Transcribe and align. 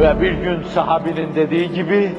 Ve 0.00 0.20
bir 0.20 0.32
gün 0.32 0.62
sahabinin 0.62 1.34
dediği 1.34 1.72
gibi, 1.72 2.12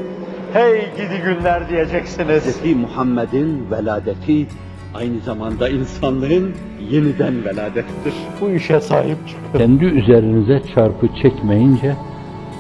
hey 0.54 0.82
gidi 0.96 1.22
günler 1.26 1.70
diyeceksiniz. 1.70 2.64
Hz. 2.64 2.76
Muhammed'in 2.76 3.72
veladeti 3.72 4.48
aynı 4.94 5.20
zamanda 5.20 5.70
insanlığın 5.70 6.54
yeniden 6.90 7.46
veladettir. 7.46 8.14
Bu 8.42 8.50
işe 8.50 8.80
sahip 8.80 9.28
çıkın. 9.28 9.58
Kendi 9.58 9.86
üzerinize 9.86 10.62
çarpı 10.76 11.08
çekmeyince 11.22 11.96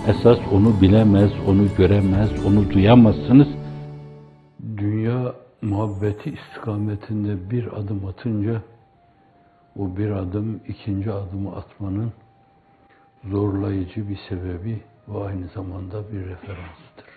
esas 0.07 0.37
onu 0.51 0.81
bilemez, 0.81 1.31
onu 1.47 1.67
göremez, 1.77 2.45
onu 2.45 2.71
duyamazsınız. 2.71 3.47
Dünya 4.77 5.33
muhabbeti 5.61 6.29
istikametinde 6.29 7.51
bir 7.51 7.67
adım 7.67 8.05
atınca 8.05 8.61
o 9.79 9.97
bir 9.97 10.11
adım 10.11 10.59
ikinci 10.67 11.11
adımı 11.11 11.55
atmanın 11.55 12.11
zorlayıcı 13.23 14.09
bir 14.09 14.19
sebebi 14.29 14.79
ve 15.07 15.23
aynı 15.23 15.47
zamanda 15.47 16.11
bir 16.11 16.19
referansıdır. 16.25 17.11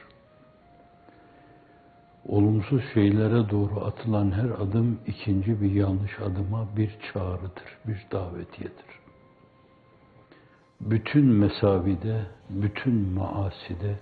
Olumsuz 2.29 2.83
şeylere 2.95 3.51
doğru 3.51 3.85
atılan 3.85 4.31
her 4.33 4.51
adım 4.51 4.99
ikinci 5.07 5.61
bir 5.61 5.71
yanlış 5.71 6.21
adıma 6.21 6.69
bir 6.77 6.99
çağrıdır, 7.13 7.79
bir 7.87 8.07
davetiyedir. 8.13 8.95
Bütün 10.81 11.25
mesavide, 11.25 12.27
bütün 12.51 12.95
maaside, 12.95 13.99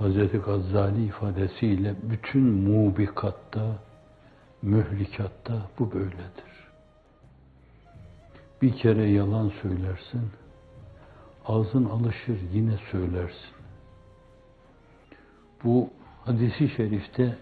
Hz. 0.00 0.44
Gazali 0.44 1.04
ifadesiyle 1.04 1.94
bütün 2.02 2.42
mubikatta, 2.42 3.78
mühlikatta 4.62 5.70
bu 5.78 5.92
böyledir. 5.92 6.70
Bir 8.62 8.76
kere 8.76 9.10
yalan 9.10 9.52
söylersin, 9.62 10.30
ağzın 11.50 11.84
alışır 11.84 12.38
yine 12.52 12.76
söylersin. 12.90 13.54
Bu 15.64 15.90
hadisi 16.24 16.68
şerifte 16.68 17.38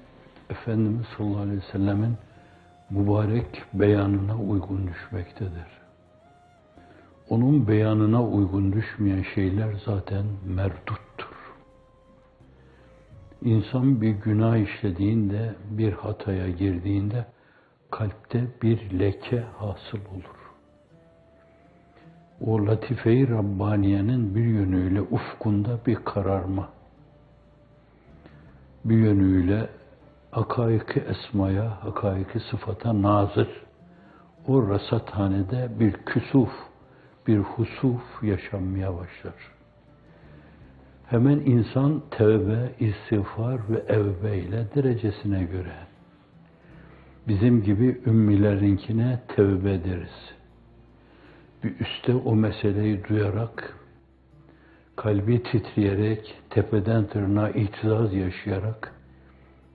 Efendimiz 0.51 1.07
sallallahu 1.17 1.41
aleyhi 1.41 1.59
ve 1.59 1.73
sellemin 1.73 2.17
mübarek 2.91 3.63
beyanına 3.75 4.39
uygun 4.39 4.87
düşmektedir. 4.87 5.67
Onun 7.29 7.69
beyanına 7.69 8.25
uygun 8.25 8.73
düşmeyen 8.73 9.25
şeyler 9.35 9.75
zaten 9.85 10.27
merduttur. 10.47 11.55
İnsan 13.43 14.01
bir 14.01 14.11
günah 14.11 14.57
işlediğinde, 14.57 15.55
bir 15.71 15.93
hataya 15.93 16.49
girdiğinde 16.51 17.27
kalpte 17.91 18.45
bir 18.63 18.99
leke 18.99 19.41
hasıl 19.59 19.99
olur. 19.99 20.48
O 22.41 22.67
latife-i 22.67 23.29
Rabbaniye'nin 23.29 24.35
bir 24.35 24.45
yönüyle 24.45 25.01
ufkunda 25.01 25.79
bir 25.87 25.95
kararma, 25.95 26.69
bir 28.85 28.97
yönüyle 28.97 29.69
hakaiki 30.31 31.01
esmaya, 31.01 31.85
hakaiki 31.85 32.41
sıfata 32.41 33.03
nazır, 33.03 33.49
o 34.47 34.69
rasathanede 34.69 35.81
bir 35.81 35.93
küsuf, 35.93 36.51
bir 37.27 37.39
husuf 37.39 38.23
yaşanmaya 38.23 38.95
başlar. 38.95 39.35
Hemen 41.07 41.39
insan 41.39 42.03
tevbe, 42.11 42.73
istiğfar 42.81 43.61
ve 43.69 43.79
evbe 43.89 44.39
ile 44.39 44.67
derecesine 44.75 45.45
göre 45.45 45.75
bizim 47.29 47.63
gibi 47.63 48.01
ümmilerinkine 48.07 49.21
tevbe 49.29 49.85
deriz. 49.85 50.38
Bir 51.65 51.81
üste 51.81 52.15
o 52.15 52.37
meseleyi 52.37 53.05
duyarak, 53.05 53.77
kalbi 54.97 55.43
titreyerek, 55.43 56.35
tepeden 56.51 57.07
tırnağa 57.07 57.51
itizaz 57.51 58.15
yaşayarak 58.15 58.95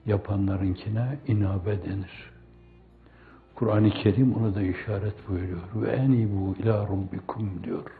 yapanlarınkine 0.06 1.18
inabe 1.26 1.84
denir. 1.84 2.34
Kur'an-ı 3.54 3.90
Kerim 3.90 4.34
ona 4.34 4.54
da 4.54 4.62
işaret 4.62 5.28
buyuruyor. 5.28 5.62
Ve 5.74 5.90
enibu 5.90 6.56
ila 6.58 6.82
rabbikum 6.82 7.64
diyor. 7.64 7.90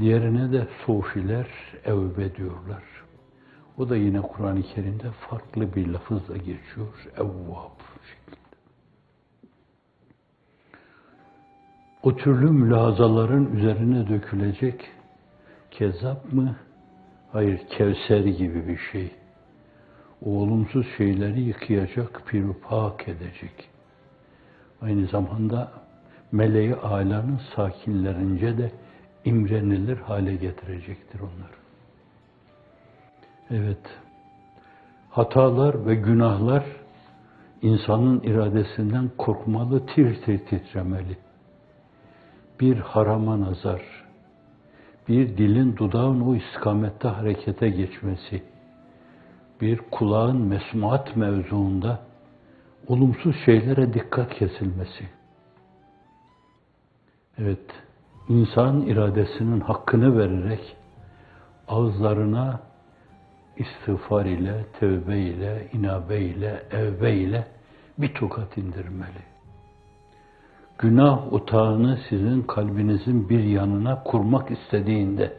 Diğerine 0.00 0.52
de 0.52 0.68
sofiler 0.86 1.46
evbe 1.84 2.36
diyorlar. 2.36 2.82
O 3.78 3.88
da 3.88 3.96
yine 3.96 4.20
Kur'an-ı 4.20 4.62
Kerim'de 4.62 5.10
farklı 5.10 5.74
bir 5.74 5.88
lafızla 5.88 6.36
geçiyor. 6.36 7.06
Evvab 7.16 7.80
şeklinde. 8.10 8.45
O 12.06 12.16
türlü 12.16 12.50
mülazaların 12.50 13.56
üzerine 13.56 14.08
dökülecek 14.08 14.90
kezap 15.70 16.32
mı? 16.32 16.56
Hayır, 17.32 17.60
Kevser 17.68 18.20
gibi 18.20 18.68
bir 18.68 18.78
şey. 18.92 19.10
O 20.24 20.30
olumsuz 20.30 20.86
şeyleri 20.96 21.40
yıkayacak, 21.40 22.22
pirupak 22.26 23.08
edecek. 23.08 23.68
Aynı 24.82 25.06
zamanda 25.06 25.72
meleği 26.32 26.74
alanın 26.74 27.40
sakinlerince 27.56 28.58
de 28.58 28.70
imrenilir 29.24 29.96
hale 29.96 30.36
getirecektir 30.36 31.20
onları. 31.20 31.56
Evet, 33.50 33.82
hatalar 35.10 35.86
ve 35.86 35.94
günahlar 35.94 36.64
insanın 37.62 38.20
iradesinden 38.20 39.10
korkmalı, 39.18 39.86
tir 39.86 40.22
tir 40.22 40.38
titremeli. 40.38 41.25
Bir 42.60 42.76
harama 42.76 43.40
nazar, 43.40 43.82
bir 45.08 45.36
dilin 45.36 45.76
dudağın 45.76 46.20
o 46.20 46.34
istikamette 46.34 47.08
harekete 47.08 47.68
geçmesi, 47.68 48.42
bir 49.60 49.78
kulağın 49.90 50.36
mesmuat 50.36 51.16
mevzuunda 51.16 51.98
olumsuz 52.86 53.36
şeylere 53.44 53.94
dikkat 53.94 54.34
kesilmesi. 54.34 55.08
Evet, 57.38 57.70
insan 58.28 58.82
iradesinin 58.82 59.60
hakkını 59.60 60.18
vererek 60.18 60.76
ağızlarına 61.68 62.60
istiğfar 63.56 64.24
ile, 64.24 64.64
tevbe 64.80 65.18
ile, 65.18 65.68
inabe 65.72 66.20
ile, 66.20 66.62
evbe 66.70 67.14
ile 67.14 67.46
bir 67.98 68.14
tokat 68.14 68.58
indirmeli. 68.58 69.35
Günah 70.78 71.32
otağını 71.32 71.98
sizin 72.08 72.42
kalbinizin 72.42 73.28
bir 73.28 73.44
yanına 73.44 74.02
kurmak 74.02 74.50
istediğinde 74.50 75.32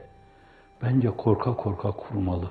bence 0.82 1.10
korka 1.10 1.56
korka 1.56 1.92
kurmalı. 1.92 2.50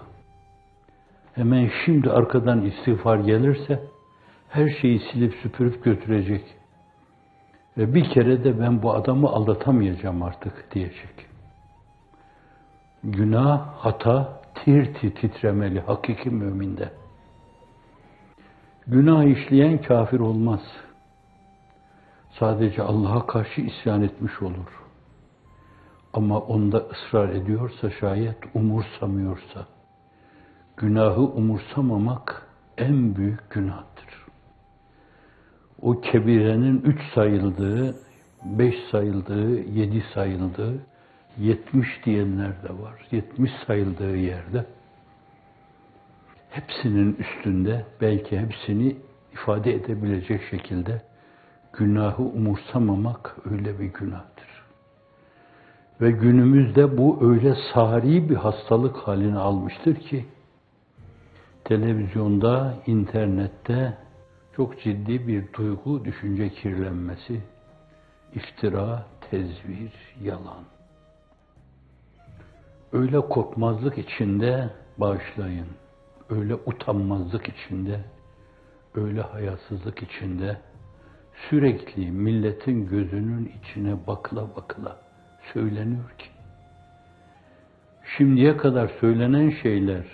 Hemen 1.35 1.71
şimdi 1.85 2.11
arkadan 2.11 2.65
istiğfar 2.65 3.19
gelirse 3.19 3.83
her 4.49 4.69
şeyi 4.81 5.01
silip 5.13 5.35
süpürüp 5.35 5.85
götürecek. 5.85 6.45
Ve 7.79 7.95
bir 7.95 8.11
kere 8.11 8.45
de 8.45 8.61
ben 8.61 8.83
bu 8.83 8.95
adamı 8.95 9.29
aldatamayacağım 9.29 10.23
artık 10.23 10.75
diyecek. 10.75 11.27
Günah, 13.05 13.67
hata, 13.79 14.41
tir 14.55 14.95
tir 14.95 15.15
titremeli 15.15 15.81
hakiki 15.81 16.31
müminde. 16.31 16.91
Günah 18.87 19.25
işleyen 19.25 19.83
kafir 19.83 20.21
olmaz. 20.21 20.61
Sadece 22.39 22.83
Allah'a 22.83 23.27
karşı 23.27 23.61
isyan 23.61 24.03
etmiş 24.03 24.43
olur. 24.43 24.83
Ama 26.13 26.39
onda 26.39 26.79
ısrar 26.79 27.29
ediyorsa 27.29 27.91
şayet 27.91 28.37
umursamıyorsa, 28.55 29.67
günahı 30.77 31.21
umursamamak 31.21 32.47
en 32.79 33.17
büyük 33.17 33.51
günahtır. 33.51 34.27
O 35.83 36.01
kebirenin 36.01 36.81
üç 36.81 37.01
sayıldığı, 37.15 37.97
beş 38.45 38.75
sayıldığı, 38.91 39.61
yedi 39.61 40.05
sayıldığı, 40.15 40.79
yetmiş 41.39 41.89
diyenler 42.05 42.63
de 42.63 42.83
var. 42.83 43.09
Yetmiş 43.11 43.51
sayıldığı 43.67 44.17
yerde 44.17 44.67
hepsinin 46.51 47.17
üstünde 47.17 47.85
belki 48.01 48.41
hepsini 48.41 48.97
ifade 49.33 49.75
edebilecek 49.75 50.43
şekilde 50.51 51.03
günahı 51.77 52.23
umursamamak 52.23 53.37
öyle 53.51 53.79
bir 53.79 53.85
günahtır. 53.85 54.47
Ve 56.01 56.11
günümüzde 56.11 56.99
bu 56.99 57.19
öyle 57.31 57.55
sari 57.75 58.31
bir 58.31 58.37
hastalık 58.37 58.97
halini 58.97 59.39
almıştır 59.39 59.95
ki 59.95 60.27
televizyonda, 61.65 62.75
internette 62.87 63.99
çok 64.57 64.81
ciddi 64.81 65.29
bir 65.29 65.53
duygu, 65.53 66.05
düşünce 66.05 66.49
kirlenmesi, 66.49 67.41
iftira, 68.35 69.07
tezvir, 69.31 69.93
yalan. 70.23 70.65
Öyle 72.93 73.21
korkmazlık 73.21 73.99
içinde 73.99 74.71
bağışlayın, 74.99 75.69
öyle 76.31 76.55
utanmazlık 76.55 77.49
içinde, 77.49 78.01
öyle 78.95 79.21
hayasızlık 79.21 80.03
içinde 80.03 80.57
sürekli 81.51 82.11
milletin 82.11 82.87
gözünün 82.87 83.53
içine 83.61 84.07
bakla 84.07 84.57
bakla 84.57 85.01
söyleniyor 85.53 86.11
ki 86.19 86.27
şimdiye 88.17 88.57
kadar 88.57 88.89
söylenen 89.01 89.51
şeyler, 89.63 90.05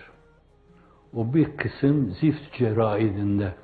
o 1.14 1.34
bir 1.34 1.56
kısım 1.56 2.10
zift 2.10 2.58
ceraidinde 2.58 3.54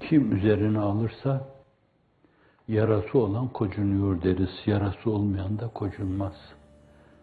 kim 0.00 0.36
üzerine 0.36 0.78
alırsa 0.78 1.48
yarası 2.68 3.18
olan 3.18 3.48
kocunuyor 3.48 4.22
deriz, 4.22 4.62
yarası 4.66 5.10
olmayan 5.10 5.58
da 5.58 5.68
kocunmaz. 5.68 6.34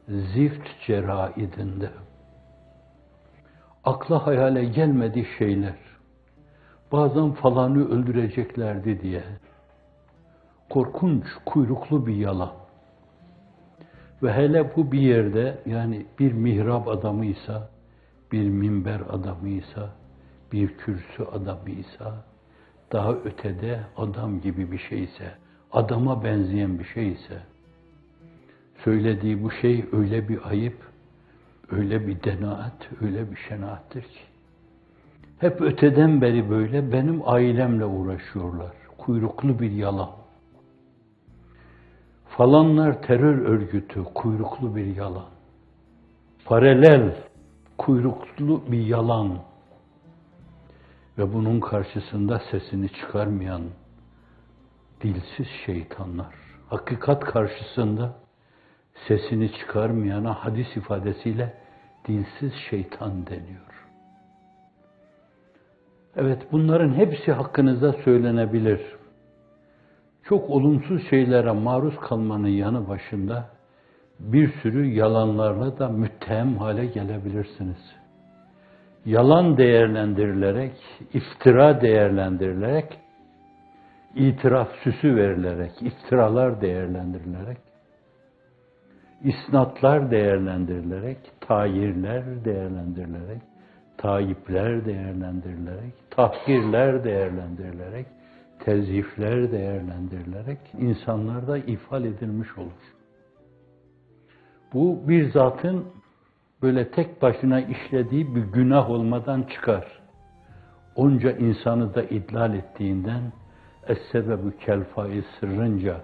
Zift 0.07 0.67
ceraidinde. 0.87 1.89
Akla 3.83 4.27
hayale 4.27 4.65
gelmediği 4.65 5.27
şeyler. 5.37 5.75
Bazen 6.91 7.31
falanı 7.31 7.89
öldüreceklerdi 7.89 9.01
diye. 9.01 9.23
Korkunç, 10.69 11.25
kuyruklu 11.45 12.07
bir 12.07 12.15
yalan. 12.15 12.51
Ve 14.23 14.33
hele 14.33 14.75
bu 14.75 14.91
bir 14.91 14.99
yerde 14.99 15.57
yani 15.65 16.05
bir 16.19 16.33
mihrap 16.33 16.87
adamıysa, 16.87 17.69
bir 18.31 18.49
minber 18.49 19.01
adamıysa, 19.09 19.89
bir 20.51 20.77
kürsü 20.77 21.23
adamıysa, 21.23 22.25
daha 22.91 23.13
ötede 23.13 23.79
adam 23.97 24.41
gibi 24.41 24.71
bir 24.71 24.77
şeyse, 24.77 25.31
adama 25.71 26.23
benzeyen 26.23 26.79
bir 26.79 26.85
şeyse, 26.85 27.39
söylediği 28.83 29.43
bu 29.43 29.51
şey 29.51 29.85
öyle 29.91 30.29
bir 30.29 30.49
ayıp, 30.49 30.77
öyle 31.71 32.07
bir 32.07 32.23
denaat, 32.23 32.89
öyle 33.01 33.31
bir 33.31 33.35
şenaattır 33.35 34.01
ki. 34.01 34.30
Hep 35.41 35.61
öteden 35.61 36.21
beri 36.21 36.49
böyle 36.49 36.91
benim 36.91 37.29
ailemle 37.29 37.85
uğraşıyorlar. 37.85 38.71
Kuyruklu 38.97 39.59
bir 39.59 39.71
yalan. 39.71 40.09
Falanlar 42.25 43.01
terör 43.01 43.37
örgütü, 43.37 44.03
kuyruklu 44.03 44.75
bir 44.75 44.95
yalan. 44.95 45.25
Paralel, 46.45 47.15
kuyruklu 47.77 48.71
bir 48.71 48.85
yalan. 48.85 49.39
Ve 51.17 51.33
bunun 51.33 51.59
karşısında 51.59 52.41
sesini 52.51 52.89
çıkarmayan 52.89 53.61
dilsiz 55.01 55.47
şeytanlar. 55.65 56.35
Hakikat 56.69 57.23
karşısında 57.23 58.13
sesini 59.07 59.51
çıkarmayana 59.51 60.33
hadis 60.33 60.77
ifadesiyle 60.77 61.53
dilsiz 62.07 62.53
şeytan 62.69 63.27
deniyor. 63.27 63.70
Evet 66.15 66.41
bunların 66.51 66.93
hepsi 66.93 67.31
hakkınızda 67.31 67.93
söylenebilir. 67.93 68.81
Çok 70.23 70.49
olumsuz 70.49 71.09
şeylere 71.09 71.51
maruz 71.51 71.97
kalmanın 71.99 72.47
yanı 72.47 72.87
başında 72.87 73.49
bir 74.19 74.51
sürü 74.61 74.85
yalanlarla 74.85 75.79
da 75.79 75.89
müttehem 75.89 76.57
hale 76.57 76.85
gelebilirsiniz. 76.85 77.95
Yalan 79.05 79.57
değerlendirilerek, 79.57 80.73
iftira 81.13 81.81
değerlendirilerek, 81.81 82.99
itiraf 84.15 84.69
süsü 84.83 85.15
verilerek, 85.15 85.71
iftiralar 85.81 86.61
değerlendirilerek, 86.61 87.57
isnatlar 89.23 90.11
değerlendirilerek, 90.11 91.17
tayirler 91.41 92.45
değerlendirilerek, 92.45 93.41
tayipler 94.01 94.85
değerlendirilerek, 94.85 95.93
tahkirler 96.09 97.03
değerlendirilerek, 97.03 98.05
tezifler 98.59 99.51
değerlendirilerek 99.51 100.59
insanlarda 100.79 101.57
ifade 101.57 102.07
edilmiş 102.07 102.57
olur. 102.57 102.95
Bu 104.73 105.07
bir 105.07 105.31
zatın 105.31 105.85
böyle 106.61 106.91
tek 106.91 107.21
başına 107.21 107.61
işlediği 107.61 108.35
bir 108.35 108.41
günah 108.41 108.89
olmadan 108.89 109.43
çıkar. 109.43 110.01
Onca 110.95 111.31
insanı 111.31 111.95
da 111.95 112.03
idlal 112.03 112.55
ettiğinden 112.55 113.21
Es-sebebü 113.87 114.57
kelfai 114.65 115.23
sırrınca 115.39 116.01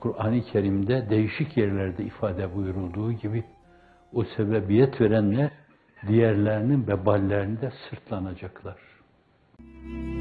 Kur'an-ı 0.00 0.42
Kerim'de 0.42 1.10
değişik 1.10 1.56
yerlerde 1.56 2.04
ifade 2.04 2.54
buyurulduğu 2.54 3.12
gibi 3.12 3.44
o 4.12 4.24
sebebiyet 4.24 5.00
verenler 5.00 5.50
diğerlerinin 6.08 6.86
veballerinde 6.86 7.72
sırtlanacaklar. 7.90 8.76
Müzik 9.58 10.13